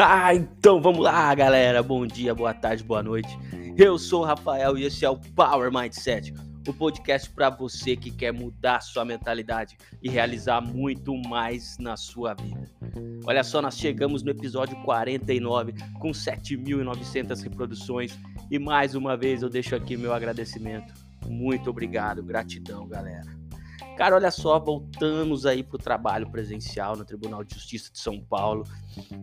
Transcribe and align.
Ah, 0.00 0.32
então 0.32 0.80
vamos 0.80 1.00
lá, 1.00 1.34
galera. 1.34 1.82
Bom 1.82 2.06
dia, 2.06 2.32
boa 2.32 2.54
tarde, 2.54 2.84
boa 2.84 3.02
noite. 3.02 3.36
Eu 3.76 3.98
sou 3.98 4.22
o 4.22 4.24
Rafael 4.24 4.78
e 4.78 4.84
esse 4.84 5.04
é 5.04 5.10
o 5.10 5.16
Power 5.16 5.72
Mindset, 5.72 6.32
o 6.68 6.72
podcast 6.72 7.28
para 7.30 7.50
você 7.50 7.96
que 7.96 8.12
quer 8.12 8.32
mudar 8.32 8.80
sua 8.80 9.04
mentalidade 9.04 9.76
e 10.00 10.08
realizar 10.08 10.60
muito 10.60 11.16
mais 11.28 11.76
na 11.78 11.96
sua 11.96 12.32
vida. 12.34 12.70
Olha 13.24 13.42
só, 13.42 13.60
nós 13.60 13.76
chegamos 13.76 14.22
no 14.22 14.30
episódio 14.30 14.80
49 14.84 15.74
com 15.98 16.12
7.900 16.12 17.42
reproduções 17.42 18.16
e 18.48 18.56
mais 18.56 18.94
uma 18.94 19.16
vez 19.16 19.42
eu 19.42 19.48
deixo 19.48 19.74
aqui 19.74 19.96
meu 19.96 20.14
agradecimento. 20.14 20.94
Muito 21.26 21.70
obrigado, 21.70 22.22
gratidão, 22.22 22.86
galera. 22.86 23.36
Cara, 23.98 24.14
olha 24.14 24.30
só, 24.30 24.60
voltamos 24.60 25.44
aí 25.44 25.60
para 25.60 25.74
o 25.74 25.78
trabalho 25.78 26.30
presencial 26.30 26.96
no 26.96 27.04
Tribunal 27.04 27.42
de 27.42 27.52
Justiça 27.52 27.90
de 27.92 27.98
São 27.98 28.20
Paulo. 28.20 28.62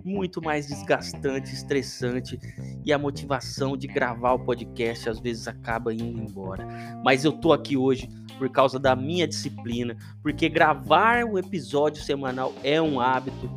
Muito 0.04 0.42
mais 0.42 0.68
desgastante, 0.68 1.54
estressante 1.54 2.38
e 2.84 2.92
a 2.92 2.98
motivação 2.98 3.78
de 3.78 3.88
gravar 3.88 4.34
o 4.34 4.40
podcast 4.40 5.08
às 5.08 5.18
vezes 5.18 5.48
acaba 5.48 5.94
indo 5.94 6.20
embora. 6.20 6.68
Mas 7.06 7.24
eu 7.24 7.32
tô 7.32 7.54
aqui 7.54 7.78
hoje 7.78 8.10
por 8.38 8.50
causa 8.50 8.78
da 8.78 8.98
minha 8.98 9.26
disciplina, 9.26 9.96
porque 10.22 10.50
gravar 10.50 11.24
um 11.24 11.38
episódio 11.38 12.04
semanal 12.04 12.54
é 12.62 12.82
um 12.82 13.00
hábito. 13.00 13.50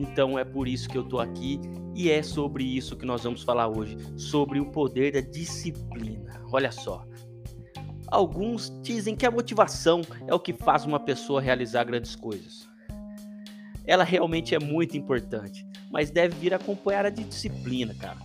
Então 0.00 0.36
é 0.36 0.44
por 0.44 0.66
isso 0.66 0.88
que 0.88 0.98
eu 0.98 1.04
tô 1.04 1.20
aqui 1.20 1.60
e 1.94 2.10
é 2.10 2.24
sobre 2.24 2.64
isso 2.64 2.96
que 2.96 3.06
nós 3.06 3.22
vamos 3.22 3.44
falar 3.44 3.68
hoje, 3.68 3.96
sobre 4.16 4.58
o 4.58 4.66
poder 4.72 5.12
da 5.12 5.20
disciplina. 5.20 6.42
Olha 6.52 6.72
só, 6.72 7.06
Alguns 8.10 8.72
dizem 8.82 9.14
que 9.14 9.24
a 9.24 9.30
motivação 9.30 10.02
é 10.26 10.34
o 10.34 10.40
que 10.40 10.52
faz 10.52 10.84
uma 10.84 10.98
pessoa 10.98 11.40
realizar 11.40 11.84
grandes 11.84 12.16
coisas. 12.16 12.68
Ela 13.86 14.02
realmente 14.02 14.52
é 14.54 14.58
muito 14.58 14.96
importante, 14.96 15.64
mas 15.92 16.10
deve 16.10 16.36
vir 16.36 16.52
acompanhada 16.52 17.10
de 17.10 17.22
disciplina, 17.22 17.94
cara. 17.94 18.18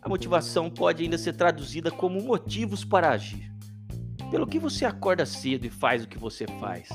A 0.00 0.08
motivação 0.08 0.70
pode 0.70 1.02
ainda 1.02 1.18
ser 1.18 1.32
traduzida 1.32 1.90
como 1.90 2.22
motivos 2.22 2.84
para 2.84 3.10
agir. 3.10 3.52
Pelo 4.30 4.46
que 4.46 4.58
você 4.58 4.84
acorda 4.84 5.26
cedo 5.26 5.64
e 5.64 5.70
faz 5.70 6.04
o 6.04 6.08
que 6.08 6.18
você 6.18 6.46
faz. 6.60 6.88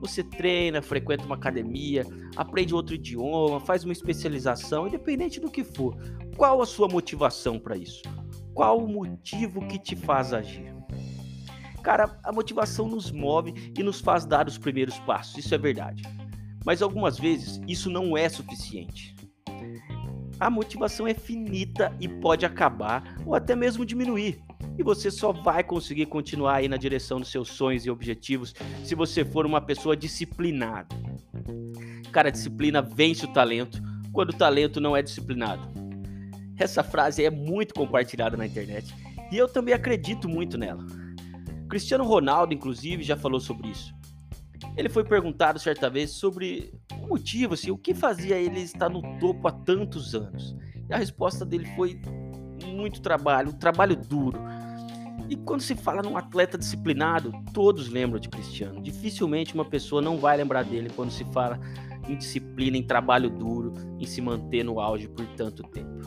Você 0.00 0.22
treina, 0.22 0.80
frequenta 0.80 1.24
uma 1.24 1.34
academia, 1.34 2.06
aprende 2.36 2.74
outro 2.74 2.94
idioma, 2.94 3.60
faz 3.60 3.84
uma 3.84 3.92
especialização, 3.92 4.86
independente 4.86 5.40
do 5.40 5.50
que 5.50 5.64
for. 5.64 5.96
Qual 6.36 6.62
a 6.62 6.66
sua 6.66 6.88
motivação 6.88 7.58
para 7.58 7.76
isso? 7.76 8.02
Qual 8.54 8.78
o 8.78 8.88
motivo 8.88 9.66
que 9.66 9.78
te 9.78 9.96
faz 9.96 10.32
agir? 10.32 10.75
Cara, 11.86 12.18
a 12.24 12.32
motivação 12.32 12.88
nos 12.88 13.12
move 13.12 13.72
e 13.78 13.80
nos 13.80 14.00
faz 14.00 14.26
dar 14.26 14.48
os 14.48 14.58
primeiros 14.58 14.98
passos, 14.98 15.38
isso 15.38 15.54
é 15.54 15.58
verdade. 15.58 16.02
Mas 16.64 16.82
algumas 16.82 17.16
vezes 17.16 17.60
isso 17.68 17.88
não 17.88 18.16
é 18.16 18.28
suficiente. 18.28 19.14
A 20.40 20.50
motivação 20.50 21.06
é 21.06 21.14
finita 21.14 21.94
e 22.00 22.08
pode 22.08 22.44
acabar 22.44 23.16
ou 23.24 23.36
até 23.36 23.54
mesmo 23.54 23.86
diminuir. 23.86 24.42
E 24.76 24.82
você 24.82 25.12
só 25.12 25.30
vai 25.30 25.62
conseguir 25.62 26.06
continuar 26.06 26.56
aí 26.56 26.66
na 26.66 26.76
direção 26.76 27.20
dos 27.20 27.30
seus 27.30 27.50
sonhos 27.50 27.86
e 27.86 27.90
objetivos 27.90 28.52
se 28.82 28.96
você 28.96 29.24
for 29.24 29.46
uma 29.46 29.60
pessoa 29.60 29.96
disciplinada. 29.96 30.88
Cara, 32.10 32.32
disciplina 32.32 32.82
vence 32.82 33.26
o 33.26 33.32
talento 33.32 33.80
quando 34.12 34.30
o 34.30 34.36
talento 34.36 34.80
não 34.80 34.96
é 34.96 35.02
disciplinado. 35.02 35.62
Essa 36.58 36.82
frase 36.82 37.24
é 37.24 37.30
muito 37.30 37.74
compartilhada 37.74 38.36
na 38.36 38.44
internet 38.44 38.92
e 39.30 39.36
eu 39.36 39.46
também 39.46 39.72
acredito 39.72 40.28
muito 40.28 40.58
nela. 40.58 40.84
Cristiano 41.68 42.04
Ronaldo, 42.04 42.54
inclusive, 42.54 43.02
já 43.02 43.16
falou 43.16 43.40
sobre 43.40 43.68
isso. 43.68 43.94
Ele 44.76 44.88
foi 44.88 45.04
perguntado 45.04 45.58
certa 45.58 45.88
vez 45.88 46.10
sobre 46.10 46.72
o 47.02 47.08
motivo, 47.08 47.54
assim, 47.54 47.70
o 47.70 47.78
que 47.78 47.94
fazia 47.94 48.36
ele 48.36 48.60
estar 48.60 48.88
no 48.88 49.02
topo 49.18 49.48
há 49.48 49.52
tantos 49.52 50.14
anos. 50.14 50.56
E 50.88 50.94
a 50.94 50.98
resposta 50.98 51.44
dele 51.44 51.66
foi 51.74 52.00
muito 52.66 53.00
trabalho, 53.00 53.50
um 53.50 53.58
trabalho 53.58 53.96
duro. 53.96 54.38
E 55.28 55.36
quando 55.36 55.60
se 55.60 55.74
fala 55.74 56.02
num 56.02 56.16
atleta 56.16 56.56
disciplinado, 56.56 57.32
todos 57.52 57.88
lembram 57.88 58.20
de 58.20 58.28
Cristiano. 58.28 58.80
Dificilmente 58.80 59.54
uma 59.54 59.64
pessoa 59.64 60.00
não 60.00 60.18
vai 60.18 60.36
lembrar 60.36 60.64
dele 60.64 60.90
quando 60.94 61.10
se 61.10 61.24
fala 61.32 61.58
em 62.08 62.16
disciplina, 62.16 62.76
em 62.76 62.82
trabalho 62.82 63.28
duro, 63.28 63.74
em 63.98 64.06
se 64.06 64.20
manter 64.20 64.62
no 64.62 64.78
auge 64.78 65.08
por 65.08 65.26
tanto 65.28 65.62
tempo. 65.64 66.06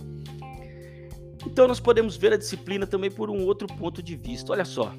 Então 1.46 1.68
nós 1.68 1.80
podemos 1.80 2.16
ver 2.16 2.34
a 2.34 2.38
disciplina 2.38 2.86
também 2.86 3.12
por 3.12 3.30
um 3.30 3.46
outro 3.46 3.68
ponto 3.68 4.02
de 4.02 4.16
vista. 4.16 4.54
Olha 4.54 4.66
só, 4.66 4.94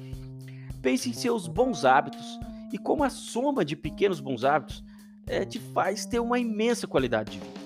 Pense 0.81 1.09
em 1.09 1.13
seus 1.13 1.47
bons 1.47 1.85
hábitos 1.85 2.39
e 2.71 2.77
como 2.77 3.03
a 3.03 3.09
soma 3.09 3.63
de 3.63 3.75
pequenos 3.75 4.19
bons 4.19 4.43
hábitos 4.43 4.83
é, 5.27 5.45
te 5.45 5.59
faz 5.59 6.05
ter 6.05 6.19
uma 6.19 6.39
imensa 6.39 6.87
qualidade 6.87 7.31
de 7.31 7.39
vida. 7.39 7.61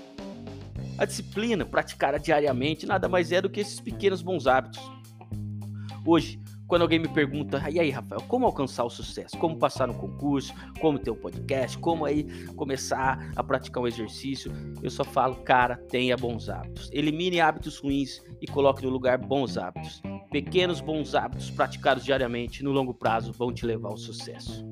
A 0.98 1.06
disciplina 1.06 1.66
praticada 1.66 2.20
diariamente 2.20 2.86
nada 2.86 3.08
mais 3.08 3.32
é 3.32 3.42
do 3.42 3.50
que 3.50 3.60
esses 3.60 3.80
pequenos 3.80 4.22
bons 4.22 4.48
hábitos. 4.48 4.82
Hoje, 6.06 6.40
quando 6.68 6.82
alguém 6.82 7.00
me 7.00 7.08
pergunta, 7.08 7.62
e 7.70 7.80
aí, 7.80 7.90
Rafael, 7.90 8.22
como 8.28 8.46
alcançar 8.46 8.84
o 8.84 8.90
sucesso? 8.90 9.38
Como 9.38 9.58
passar 9.58 9.88
no 9.88 9.94
concurso? 9.94 10.54
Como 10.80 10.98
ter 10.98 11.12
um 11.12 11.16
podcast? 11.16 11.78
Como 11.78 12.06
aí 12.06 12.24
começar 12.56 13.32
a 13.36 13.44
praticar 13.44 13.84
um 13.84 13.88
exercício? 13.88 14.52
Eu 14.82 14.90
só 14.90 15.04
falo, 15.04 15.36
cara, 15.38 15.78
tenha 15.90 16.18
bons 16.18 16.50
hábitos. 16.50 16.90
Elimine 16.92 17.40
hábitos 17.40 17.78
ruins 17.78 18.22
e 18.42 18.48
coloque 18.48 18.84
no 18.84 18.90
lugar 18.90 19.18
bons 19.18 19.58
hábitos. 19.58 20.02
Pequenos 20.32 20.82
bons 20.82 21.16
hábitos 21.16 21.50
praticados 21.52 22.04
diariamente 22.04 22.64
no 22.64 22.72
longo 22.72 22.94
prazo 22.94 23.32
vão 23.32 23.54
te 23.54 23.66
levar 23.66 23.90
ao 23.90 23.98
sucesso. 23.98 24.66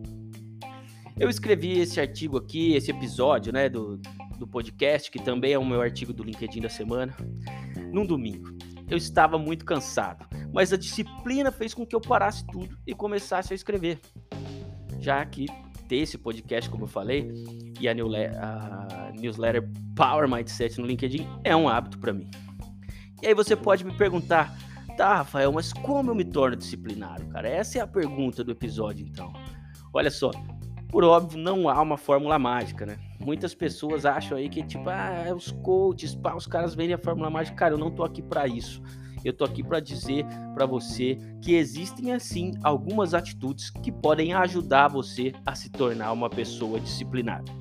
Eu 1.18 1.30
escrevi 1.30 1.80
esse 1.80 2.00
artigo 2.02 2.38
aqui, 2.38 2.74
esse 2.74 2.92
episódio, 2.92 3.54
né, 3.54 3.70
do, 3.70 4.00
do 4.38 4.48
podcast, 4.48 5.12
que 5.12 5.20
também 5.20 5.54
é 5.54 5.60
o 5.60 5.66
meu 5.66 5.82
artigo 5.82 6.12
do 6.12 6.24
LinkedIn 6.24 6.62
da 6.62 6.70
semana, 6.70 7.16
num 7.92 8.06
domingo. 8.06 8.50
Eu 8.90 8.98
estava 8.98 9.38
muito 9.38 9.64
cansado 9.64 10.28
mas 10.54 10.72
a 10.72 10.78
disciplina 10.78 11.52
fez 11.52 11.74
com 11.74 11.86
que 11.86 11.96
eu 11.96 12.00
parasse 12.00 12.46
tudo 12.46 12.78
e 12.86 12.94
começasse 12.94 13.52
a 13.52 13.56
escrever. 13.56 14.00
Já 15.00 15.26
que 15.26 15.48
ter 15.90 15.98
esse 15.98 16.18
podcast, 16.18 16.70
como 16.70 16.84
eu 16.84 16.88
falei, 16.88 17.28
e 17.80 17.90
a, 17.90 17.92
a 17.92 19.12
newsletter 19.20 19.68
Power 19.96 20.30
Mindset 20.30 20.80
no 20.80 20.86
LinkedIn 20.86 21.28
é 21.44 21.56
um 21.56 21.68
hábito 21.68 21.98
para 21.98 22.14
mim. 22.14 22.30
E 23.22 23.28
aí 23.28 23.34
você 23.34 23.56
pode 23.56 23.84
me 23.84 23.94
perguntar, 23.98 24.56
tá, 24.96 25.18
Rafael, 25.18 25.52
mas 25.52 25.74
como 25.74 26.12
eu 26.12 26.16
me 26.16 26.24
torno 26.24 26.56
disciplinado, 26.56 27.26
cara? 27.28 27.48
Essa 27.48 27.80
é 27.80 27.82
a 27.82 27.88
pergunta 27.88 28.44
do 28.44 28.52
episódio, 28.52 29.06
então. 29.06 29.32
Olha 29.94 30.10
só, 30.10 30.32
por 30.90 31.04
óbvio, 31.04 31.40
não 31.40 31.68
há 31.70 31.82
uma 31.82 31.98
fórmula 31.98 32.38
mágica, 32.38 32.86
né? 32.86 32.98
Muitas 33.20 33.56
pessoas 33.56 34.06
acham 34.06 34.38
aí 34.38 34.48
que, 34.50 34.62
tipo, 34.64 34.90
ah, 34.90 35.34
os 35.36 35.52
coaches, 35.52 36.14
pá, 36.14 36.36
os 36.36 36.46
caras 36.46 36.76
vendem 36.76 36.94
a 36.94 36.98
fórmula 36.98 37.30
mágica. 37.30 37.58
Cara, 37.58 37.74
eu 37.74 37.78
não 37.78 37.90
tô 37.90 38.04
aqui 38.04 38.22
para 38.22 38.48
isso. 38.48 38.82
Eu 39.24 39.34
tô 39.34 39.46
aqui 39.46 39.64
para 39.64 39.80
dizer 39.80 40.26
para 40.54 40.66
você 40.66 41.18
que 41.42 41.54
existem 41.56 42.12
assim 42.12 42.52
algumas 42.62 43.14
atitudes 43.14 43.70
que 43.70 43.92
podem 43.92 44.34
ajudar 44.34 44.90
você 44.90 45.32
a 45.46 45.56
se 45.56 45.70
tornar 45.72 46.12
uma 46.12 46.30
pessoa 46.30 46.80
disciplinada. 46.80 47.52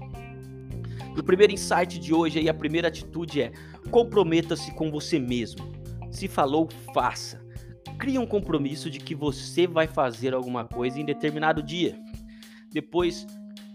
O 1.17 1.23
primeiro 1.23 1.53
insight 1.53 1.99
de 1.99 2.13
hoje 2.13 2.39
aí, 2.39 2.49
a 2.49 2.55
primeira 2.55 2.89
atitude 2.89 3.43
é: 3.43 3.53
comprometa-se 3.91 4.73
com 4.73 4.91
você 4.91 5.19
mesmo. 5.19 5.82
Se 6.13 6.29
falou, 6.29 6.69
faça. 6.95 7.43
Crie 7.99 8.19
um 8.19 8.27
compromisso 8.27 8.91
de 8.91 9.01
que 9.01 9.15
você 9.15 9.67
vai 9.67 9.87
fazer 9.87 10.35
alguma 10.35 10.65
coisa 10.65 11.01
em 11.01 11.05
determinado 11.05 11.63
dia. 11.63 11.99
Depois, 12.71 13.27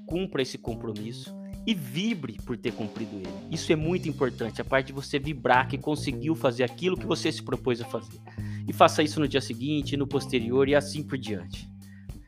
cumpra 0.05 0.43
esse 0.43 0.57
compromisso 0.57 1.35
e 1.65 1.73
vibre 1.73 2.37
por 2.45 2.55
ter 2.55 2.71
cumprido 2.71 3.17
ele. 3.17 3.27
Isso 3.51 3.73
é 3.73 3.75
muito 3.75 4.07
importante, 4.07 4.61
a 4.61 4.65
parte 4.65 4.87
de 4.87 4.93
você 4.93 5.19
vibrar 5.19 5.67
que 5.67 5.77
conseguiu 5.77 6.35
fazer 6.35 6.63
aquilo 6.63 6.95
que 6.95 7.05
você 7.05 7.31
se 7.31 7.43
propôs 7.43 7.81
a 7.81 7.85
fazer. 7.85 8.19
E 8.67 8.71
faça 8.71 9.01
isso 9.01 9.19
no 9.19 9.27
dia 9.27 9.41
seguinte, 9.41 9.97
no 9.97 10.07
posterior 10.07 10.69
e 10.69 10.75
assim 10.75 11.03
por 11.03 11.17
diante. 11.17 11.67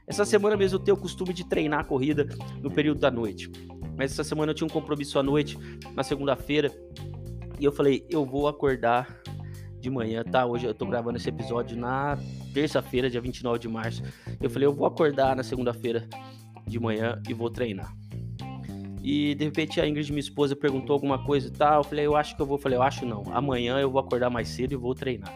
Essa 0.07 0.25
semana 0.25 0.57
mesmo 0.57 0.77
eu 0.77 0.83
tenho 0.83 0.97
o 0.97 0.99
costume 0.99 1.33
de 1.33 1.47
treinar 1.47 1.81
a 1.81 1.83
corrida 1.83 2.27
no 2.61 2.71
período 2.71 2.99
da 2.99 3.11
noite. 3.11 3.49
Mas 3.95 4.11
essa 4.11 4.23
semana 4.23 4.51
eu 4.51 4.55
tinha 4.55 4.65
um 4.65 4.69
compromisso 4.69 5.19
à 5.19 5.23
noite, 5.23 5.57
na 5.93 6.03
segunda-feira, 6.03 6.71
e 7.59 7.65
eu 7.65 7.71
falei, 7.71 8.05
eu 8.09 8.25
vou 8.25 8.47
acordar 8.47 9.18
de 9.79 9.89
manhã, 9.89 10.23
tá? 10.23 10.45
Hoje 10.45 10.65
eu 10.65 10.73
tô 10.73 10.85
gravando 10.85 11.17
esse 11.17 11.29
episódio 11.29 11.77
na 11.77 12.17
terça-feira, 12.53 13.09
dia 13.09 13.21
29 13.21 13.59
de 13.59 13.67
março. 13.67 14.03
Eu 14.41 14.49
falei, 14.49 14.67
eu 14.67 14.73
vou 14.73 14.85
acordar 14.85 15.35
na 15.35 15.43
segunda-feira 15.43 16.07
de 16.67 16.79
manhã 16.79 17.21
e 17.27 17.33
vou 17.33 17.49
treinar. 17.49 17.95
E 19.01 19.33
de 19.33 19.45
repente 19.45 19.79
a 19.79 19.87
Ingrid, 19.87 20.11
minha 20.11 20.19
esposa, 20.19 20.55
perguntou 20.55 20.93
alguma 20.93 21.23
coisa 21.23 21.47
e 21.47 21.51
tal. 21.51 21.79
Eu 21.79 21.83
falei, 21.83 22.05
eu 22.05 22.15
acho 22.15 22.35
que 22.35 22.41
eu 22.41 22.45
vou. 22.45 22.57
Eu 22.57 22.61
falei, 22.61 22.77
eu 22.77 22.83
acho 22.83 23.05
não. 23.05 23.23
Amanhã 23.33 23.79
eu 23.79 23.89
vou 23.89 24.01
acordar 24.01 24.29
mais 24.29 24.49
cedo 24.49 24.73
e 24.73 24.75
vou 24.75 24.93
treinar. 24.93 25.33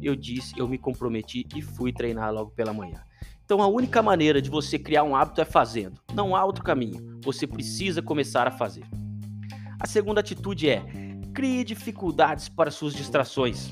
Eu 0.00 0.16
disse, 0.16 0.58
eu 0.58 0.66
me 0.66 0.78
comprometi 0.78 1.46
e 1.54 1.60
fui 1.60 1.92
treinar 1.92 2.32
logo 2.32 2.50
pela 2.50 2.72
manhã. 2.72 3.02
Então 3.44 3.62
a 3.62 3.66
única 3.68 4.02
maneira 4.02 4.40
de 4.42 4.50
você 4.50 4.78
criar 4.78 5.04
um 5.04 5.14
hábito 5.14 5.40
é 5.40 5.44
fazendo. 5.44 6.00
Não 6.14 6.34
há 6.34 6.44
outro 6.44 6.64
caminho. 6.64 7.20
Você 7.22 7.46
precisa 7.46 8.02
começar 8.02 8.48
a 8.48 8.50
fazer. 8.50 8.84
A 9.78 9.86
segunda 9.86 10.20
atitude 10.20 10.68
é 10.68 10.82
crie 11.36 11.62
dificuldades 11.62 12.48
para 12.48 12.70
suas 12.70 12.94
distrações. 12.94 13.70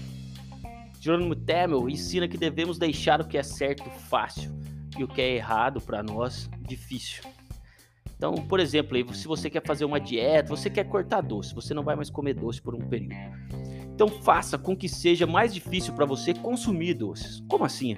Jerônimo 1.01 1.35
Temel 1.35 1.89
ensina 1.89 2.29
que 2.29 2.37
devemos 2.37 2.79
deixar 2.79 3.23
o 3.23 3.25
que 3.27 3.39
é 3.39 3.43
certo 3.43 3.89
fácil 3.89 4.53
e 4.99 5.03
o 5.03 5.09
que 5.09 5.23
é 5.23 5.37
errado 5.37 5.81
para 5.81 6.03
nós 6.03 6.51
difícil. 6.61 7.25
Então, 8.15 8.35
por 8.35 8.61
exemplo, 8.61 9.15
se 9.15 9.27
você 9.27 9.49
quer 9.49 9.65
fazer 9.65 9.87
uma 9.87 9.99
dieta, 9.99 10.55
você 10.55 10.69
quer 10.69 10.85
cortar 10.85 11.23
doce, 11.23 11.55
você 11.55 11.73
não 11.73 11.83
vai 11.83 11.97
mais 11.97 12.11
comer 12.11 12.35
doce 12.35 12.61
por 12.61 12.75
um 12.75 12.87
período. 12.87 13.15
Então, 13.95 14.09
faça 14.09 14.59
com 14.59 14.77
que 14.77 14.89
seja 14.89 15.27
mais 15.27 15.55
difícil 15.55 15.95
para 15.95 16.05
você 16.05 16.35
consumir 16.35 16.93
doces. 16.93 17.43
Como 17.49 17.65
assim? 17.65 17.97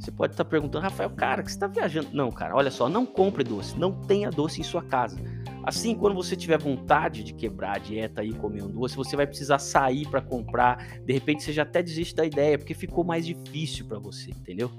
Você 0.00 0.10
pode 0.10 0.32
estar 0.32 0.44
perguntando, 0.44 0.82
Rafael, 0.82 1.10
cara, 1.10 1.44
que 1.44 1.50
você 1.50 1.56
está 1.56 1.68
viajando? 1.68 2.08
Não, 2.12 2.30
cara, 2.32 2.56
olha 2.56 2.72
só, 2.72 2.88
não 2.88 3.06
compre 3.06 3.44
doce, 3.44 3.78
não 3.78 3.92
tenha 3.92 4.30
doce 4.30 4.60
em 4.60 4.64
sua 4.64 4.82
casa. 4.82 5.16
Assim, 5.64 5.94
quando 5.94 6.14
você 6.14 6.36
tiver 6.36 6.58
vontade 6.58 7.24
de 7.24 7.32
quebrar 7.32 7.76
a 7.76 7.78
dieta 7.78 8.22
e 8.22 8.32
comer 8.32 8.62
um 8.62 8.70
doce, 8.70 8.94
você 8.94 9.16
vai 9.16 9.26
precisar 9.26 9.58
sair 9.58 10.06
para 10.06 10.20
comprar. 10.20 11.00
De 11.00 11.12
repente, 11.12 11.42
você 11.42 11.52
já 11.52 11.62
até 11.62 11.82
desiste 11.82 12.14
da 12.14 12.24
ideia, 12.24 12.58
porque 12.58 12.74
ficou 12.74 13.02
mais 13.02 13.24
difícil 13.24 13.86
para 13.86 13.98
você, 13.98 14.30
entendeu? 14.30 14.70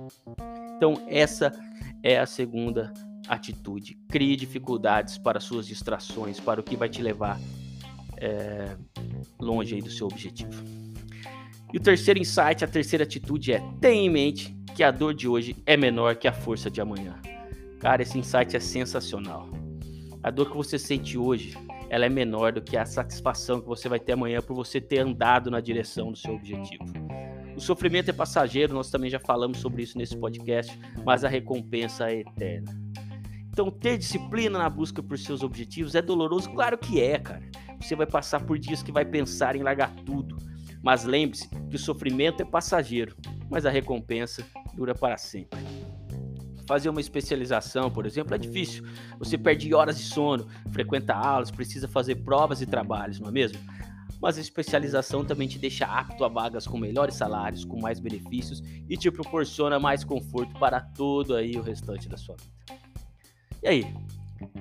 Então, 0.78 1.02
essa 1.08 1.52
é 2.04 2.20
a 2.20 2.26
segunda 2.28 2.94
atitude. 3.28 3.98
Crie 4.10 4.36
dificuldades 4.36 5.18
para 5.18 5.40
suas 5.40 5.66
distrações, 5.66 6.40
para 6.40 6.62
o 6.62 6.64
que 6.64 6.76
vai 6.76 6.88
te 6.88 7.02
levar 7.02 7.40
é, 8.18 8.78
longe 9.40 9.82
do 9.82 9.90
seu 9.90 10.06
objetivo. 10.06 10.64
E 11.74 11.78
o 11.78 11.82
terceiro 11.82 12.20
insight, 12.20 12.64
a 12.64 12.68
terceira 12.68 13.04
atitude 13.04 13.54
é: 13.54 13.62
tenha 13.82 14.04
em 14.04 14.10
mente 14.10 14.56
que 14.76 14.84
a 14.84 14.92
dor 14.92 15.16
de 15.16 15.28
hoje 15.28 15.56
é 15.66 15.76
menor 15.76 16.16
que 16.16 16.28
a 16.28 16.34
força 16.34 16.70
de 16.70 16.80
amanhã. 16.80 17.20
Cara, 17.80 18.04
esse 18.04 18.18
insight 18.20 18.56
é 18.56 18.60
sensacional. 18.60 19.50
A 20.25 20.31
dor 20.31 20.50
que 20.50 20.57
você 20.57 20.80
sente 20.80 21.19
hoje, 21.19 21.56
ela 21.88 22.04
é 22.04 22.10
menor 22.10 22.51
do 22.51 22.60
que 22.60 22.75
a 22.75 22.83
satisfação 22.83 23.62
que 23.62 23.68
você 23.68 23.88
vai 23.88 24.00
ter 24.00 24.13
amanhã 24.13 24.42
por 24.42 24.56
você 24.56 24.81
ter 24.81 24.98
andado 24.98 25.51
na 25.51 25.62
direção 25.62 26.12
do 26.12 26.18
seu 26.18 26.33
objetivo. 26.33 26.83
O 27.56 27.62
sofrimento 27.62 28.10
é 28.10 28.12
passageiro, 28.12 28.74
nós 28.74 28.89
também 28.89 29.07
já 29.07 29.19
falamos 29.19 29.60
sobre 29.60 29.83
isso 29.83 30.00
nesse 30.00 30.18
podcast, 30.18 30.75
mas 31.06 31.24
a 31.24 31.30
recompensa 31.30 32.10
é 32.10 32.22
eterna. 32.22 32.75
Então, 33.50 33.69
ter 33.69 34.00
disciplina 34.00 34.57
na 34.57 34.68
busca 34.68 35.04
por 35.04 35.16
seus 35.19 35.44
objetivos 35.44 35.94
é 35.94 36.01
doloroso? 36.01 36.50
Claro 36.50 36.75
que 36.75 37.00
é, 37.00 37.19
cara. 37.19 37.44
Você 37.80 37.95
vai 37.95 38.07
passar 38.07 38.44
por 38.44 38.57
dias 38.57 38.81
que 38.81 38.92
vai 38.92 39.06
pensar 39.06 39.56
em 39.56 39.62
largar 39.62 39.94
tudo. 40.07 40.38
Mas 40.81 41.04
lembre-se 41.04 41.48
que 41.69 41.75
o 41.75 41.80
sofrimento 41.80 42.42
é 42.42 42.45
passageiro, 42.45 43.16
mas 43.48 43.63
a 43.63 43.69
recompensa 43.69 44.44
dura 44.74 44.95
para 44.95 45.18
sempre. 45.18 45.60
Fazer 46.65 46.89
uma 46.89 47.00
especialização, 47.00 47.91
por 47.91 48.06
exemplo, 48.06 48.33
é 48.33 48.38
difícil. 48.38 48.83
Você 49.19 49.38
perde 49.38 49.73
horas 49.73 49.97
de 49.97 50.03
sono, 50.03 50.47
frequenta 50.71 51.13
aulas, 51.13 51.51
precisa 51.51 51.88
fazer 51.88 52.15
provas 52.15 52.62
e 52.62 52.65
trabalhos, 52.65 53.19
não 53.19 53.29
é 53.29 53.31
mesmo? 53.31 53.59
Mas 54.21 54.38
a 54.38 54.41
especialização 54.41 55.23
também 55.23 55.47
te 55.47 55.59
deixa 55.59 55.85
apto 55.85 56.23
a 56.23 56.27
vagas 56.27 56.65
com 56.65 56.77
melhores 56.77 57.15
salários, 57.15 57.65
com 57.65 57.79
mais 57.79 58.00
benefícios 58.00 58.63
e 58.89 58.97
te 58.97 59.12
proporciona 59.12 59.79
mais 59.79 60.03
conforto 60.03 60.57
para 60.57 60.81
todo 60.81 61.35
aí 61.35 61.56
o 61.56 61.62
restante 61.62 62.09
da 62.09 62.17
sua 62.17 62.35
vida. 62.35 62.81
E 63.62 63.67
aí, 63.67 63.95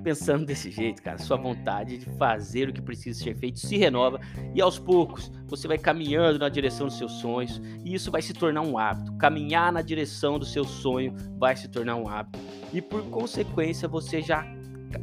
Pensando 0.05 0.45
desse 0.45 0.71
jeito, 0.71 1.03
cara, 1.03 1.17
sua 1.17 1.39
vontade 1.39 1.97
de 1.97 2.05
fazer 2.19 2.69
o 2.69 2.73
que 2.75 2.83
precisa 2.83 3.25
ser 3.25 3.35
feito 3.39 3.59
se 3.59 3.79
renova 3.79 4.21
e 4.55 4.61
aos 4.61 4.79
poucos 4.79 5.33
você 5.47 5.67
vai 5.67 5.79
caminhando 5.79 6.39
na 6.39 6.51
direção 6.51 6.87
dos 6.87 6.99
seus 6.99 7.13
sonhos 7.13 7.59
e 7.83 7.95
isso 7.95 8.11
vai 8.11 8.21
se 8.21 8.35
tornar 8.35 8.61
um 8.61 8.77
hábito. 8.77 9.17
Caminhar 9.17 9.73
na 9.73 9.81
direção 9.81 10.39
do 10.39 10.45
seu 10.45 10.63
sonho 10.63 11.15
vai 11.39 11.57
se 11.57 11.69
tornar 11.69 11.97
um 11.97 12.07
hábito 12.07 12.39
e 12.71 12.83
por 12.83 13.03
consequência 13.05 13.89
você 13.89 14.21
já 14.21 14.45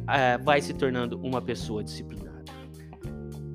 é, 0.08 0.38
vai 0.38 0.60
se 0.62 0.72
tornando 0.72 1.18
uma 1.20 1.42
pessoa 1.42 1.82
disciplinada. 1.82 2.44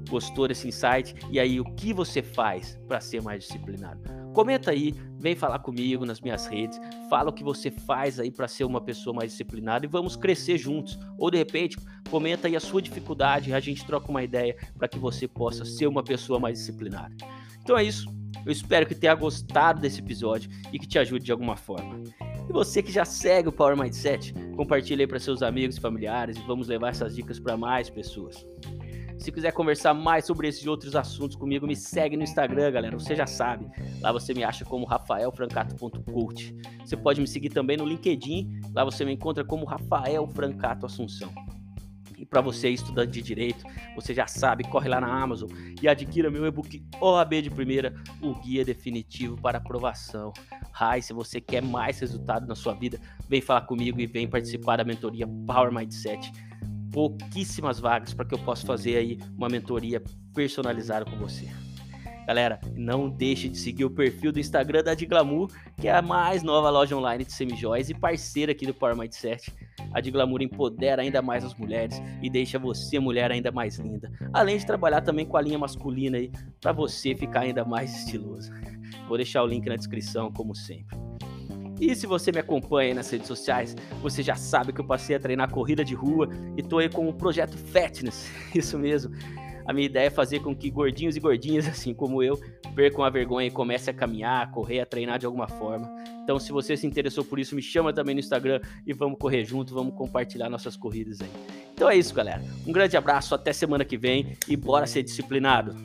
Gostou 0.10 0.50
desse 0.50 0.68
insight? 0.68 1.16
E 1.32 1.40
aí, 1.40 1.62
o 1.62 1.66
que 1.76 1.94
você 1.94 2.22
faz 2.22 2.78
para 2.88 3.00
ser 3.00 3.22
mais 3.22 3.44
disciplinado? 3.44 4.02
Comenta 4.38 4.70
aí, 4.70 4.94
vem 5.18 5.36
falar 5.36 5.58
comigo 5.58 6.06
nas 6.06 6.22
minhas 6.22 6.46
redes, 6.46 6.80
fala 7.10 7.32
o 7.32 7.34
que 7.34 7.44
você 7.44 7.72
faz 7.72 8.20
aí 8.20 8.30
para 8.30 8.48
ser 8.48 8.66
uma 8.66 8.80
pessoa 8.80 9.12
mais 9.12 9.32
disciplinada 9.32 9.84
e 9.84 9.90
vamos 9.90 10.16
crescer 10.16 10.60
juntos. 10.60 10.96
Ou 11.18 11.32
de 11.32 11.40
repente, 11.40 11.76
comenta 12.08 12.48
aí 12.48 12.56
a 12.56 12.60
sua 12.60 12.80
dificuldade 12.80 13.50
e 13.50 13.54
a 13.56 13.60
gente 13.60 13.84
troca 13.84 14.12
uma 14.12 14.24
ideia 14.24 14.56
para 14.78 14.88
que 14.88 15.00
você 15.00 15.28
possa 15.28 15.66
ser 15.66 15.88
uma 15.88 16.04
pessoa 16.04 16.40
mais 16.40 16.60
disciplinada. 16.60 17.16
Então 17.64 17.76
é 17.76 17.84
isso. 17.84 18.06
Eu 18.46 18.52
espero 18.52 18.86
que 18.86 18.94
tenha 18.94 19.16
gostado 19.16 19.82
desse 19.82 20.02
episódio 20.02 20.52
e 20.72 20.78
que 20.78 20.86
te 20.86 21.00
ajude 21.00 21.26
de 21.26 21.32
alguma 21.32 21.56
forma. 21.56 22.04
E 22.48 22.54
você 22.54 22.84
que 22.84 22.92
já 22.92 23.06
segue 23.06 23.50
o 23.50 23.52
Power 23.52 23.76
Mindset, 23.76 24.36
compartilhe 24.56 25.02
aí 25.02 25.08
para 25.08 25.20
seus 25.20 25.42
amigos 25.42 25.78
e 25.78 25.82
familiares 25.82 26.38
e 26.38 26.42
vamos 26.42 26.68
levar 26.68 26.90
essas 26.90 27.16
dicas 27.16 27.40
para 27.40 27.58
mais 27.58 27.90
pessoas. 27.90 28.46
Se 29.18 29.32
quiser 29.32 29.52
conversar 29.52 29.94
mais 29.94 30.26
sobre 30.26 30.48
esses 30.48 30.66
outros 30.68 30.96
assuntos 30.96 31.36
comigo, 31.36 31.66
me 31.66 31.76
segue 31.76 32.16
no 32.16 32.24
Instagram, 32.24 32.72
galera. 32.72 32.98
Você 32.98 33.16
já 33.16 33.26
sabe. 33.26 33.68
Lá 34.00 34.12
você 34.12 34.34
me 34.34 34.44
acha 34.44 34.64
como 34.64 34.86
rafaelfrancato.coach. 34.86 36.56
Você 36.86 36.96
pode 36.96 37.20
me 37.20 37.28
seguir 37.28 37.50
também 37.50 37.78
no 37.78 37.86
LinkedIn. 37.86 38.62
Lá 38.74 38.84
você 38.84 39.04
me 39.04 39.14
encontra 39.14 39.44
como 39.44 39.66
Rafael 39.66 40.28
Francato 40.28 40.86
Assunção. 40.86 41.34
E 42.18 42.26
para 42.26 42.42
você, 42.42 42.70
estudante 42.70 43.12
de 43.12 43.22
direito, 43.22 43.64
você 43.96 44.12
já 44.12 44.26
sabe, 44.26 44.64
corre 44.64 44.90
lá 44.90 45.00
na 45.00 45.22
Amazon 45.22 45.50
e 45.80 45.88
adquira 45.88 46.32
meu 46.32 46.48
e-book 46.48 46.84
OAB 47.00 47.44
de 47.44 47.50
primeira, 47.52 47.94
o 48.22 48.34
guia 48.34 48.66
definitivo 48.66 49.40
para 49.40 49.60
aprovação. 49.60 50.34
Ai, 50.80 51.00
se 51.02 51.14
você 51.14 51.40
quer 51.40 51.62
mais 51.62 52.00
resultado 52.00 52.48
na 52.48 52.56
sua 52.56 52.74
vida, 52.74 53.00
vem 53.30 53.40
falar 53.40 53.62
comigo 53.62 54.00
e 54.00 54.08
vem 54.08 54.28
participar 54.28 54.78
da 54.78 54.84
mentoria 54.84 55.28
Power 55.46 55.72
Mindset 55.72 56.32
pouquíssimas 56.98 57.80
vagas 57.80 58.12
para 58.12 58.26
que 58.26 58.34
eu 58.34 58.40
possa 58.40 58.66
fazer 58.66 58.98
aí 58.98 59.20
uma 59.38 59.48
mentoria 59.48 60.02
personalizada 60.34 61.06
com 61.06 61.16
você. 61.16 61.48
Galera, 62.26 62.60
não 62.76 63.08
deixe 63.08 63.48
de 63.48 63.56
seguir 63.56 63.86
o 63.86 63.90
perfil 63.92 64.32
do 64.32 64.40
Instagram 64.40 64.84
da 64.84 64.96
Diglamour, 64.96 65.48
que 65.80 65.88
é 65.88 65.92
a 65.92 66.02
mais 66.02 66.42
nova 66.42 66.72
loja 66.72 66.98
online 66.98 67.24
de 67.24 67.32
semijóias 67.32 67.92
e 67.92 67.94
parceira 67.94 68.52
aqui 68.52 68.66
do 68.66 68.74
Power 68.74 68.98
Mindset. 68.98 69.54
A 69.94 70.02
Diglamour 70.02 70.42
empodera 70.42 71.04
ainda 71.04 71.22
mais 71.22 71.46
as 71.46 71.54
mulheres 71.54 72.02
e 72.20 72.32
deixa 72.32 72.58
você, 72.58 73.00
mulher, 73.00 73.32
ainda 73.32 73.52
mais 73.52 73.78
linda. 73.78 74.12
Além 74.34 74.58
de 74.58 74.66
trabalhar 74.66 75.02
também 75.02 75.24
com 75.28 75.38
a 75.38 75.42
linha 75.42 75.60
masculina 75.60 76.18
aí, 76.18 76.32
para 76.60 76.72
você 76.72 77.14
ficar 77.14 77.42
ainda 77.42 77.64
mais 77.64 77.96
estiloso. 77.96 78.52
Vou 79.08 79.18
deixar 79.18 79.44
o 79.44 79.48
link 79.48 79.70
na 79.70 79.76
descrição, 79.76 80.32
como 80.32 80.56
sempre. 80.56 81.07
E 81.80 81.96
se 81.96 82.08
você 82.08 82.32
me 82.32 82.40
acompanha 82.40 82.96
nas 82.96 83.10
redes 83.10 83.28
sociais, 83.28 83.76
você 84.02 84.24
já 84.24 84.36
sabe 84.36 84.74
que 84.74 84.82
eu 84.82 84.86
passei 84.86 85.16
a 85.16 85.20
treinar 85.20 85.52
corrida 85.52 85.86
de 85.86 85.94
rua 85.94 86.30
e 86.56 86.64
tô 86.64 86.80
aí 86.80 86.90
com 86.90 87.08
o 87.08 87.14
projeto 87.14 87.58
Fatness. 87.58 88.32
Isso 88.54 88.78
mesmo. 88.78 89.16
A 89.68 89.74
minha 89.74 89.86
ideia 89.86 90.08
é 90.08 90.10
fazer 90.10 90.40
com 90.40 90.56
que 90.56 90.72
gordinhos 90.72 91.18
e 91.18 91.20
gordinhas, 91.20 91.68
assim 91.70 91.94
como 91.94 92.24
eu, 92.24 92.40
percam 92.74 93.04
a 93.04 93.10
vergonha 93.10 93.48
e 93.48 93.52
comecem 93.52 93.94
a 93.94 93.98
caminhar, 93.98 94.44
a 94.44 94.48
correr, 94.48 94.80
a 94.80 94.86
treinar 94.86 95.20
de 95.20 95.26
alguma 95.26 95.48
forma. 95.48 95.94
Então, 96.24 96.40
se 96.40 96.52
você 96.52 96.76
se 96.76 96.88
interessou 96.88 97.24
por 97.24 97.38
isso, 97.38 97.56
me 97.56 97.62
chama 97.62 97.94
também 97.94 98.16
no 98.16 98.20
Instagram 98.20 98.62
e 98.86 98.94
vamos 98.94 99.20
correr 99.20 99.44
junto, 99.44 99.74
vamos 99.74 99.94
compartilhar 99.96 100.50
nossas 100.50 100.76
corridas 100.78 101.22
aí. 101.22 101.30
Então 101.74 101.90
é 101.90 101.96
isso, 101.96 102.14
galera. 102.14 102.42
Um 102.66 102.72
grande 102.72 102.98
abraço, 102.98 103.36
até 103.36 103.54
semana 103.54 103.86
que 103.86 103.98
vem 103.98 104.36
e 104.48 104.56
bora 104.56 104.88
ser 104.88 105.04
disciplinado. 105.04 105.76